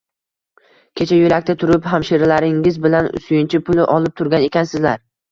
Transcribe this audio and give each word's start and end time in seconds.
Kecha 0.99 1.17
yo`lakda 1.17 1.53
turib 1.63 1.89
hamshiralaringiz 1.91 2.79
bilan 2.85 3.09
suyunchi 3.25 3.61
puli 3.67 3.85
olib 3.97 4.17
turgan 4.23 4.47
ekansizlar 4.47 4.97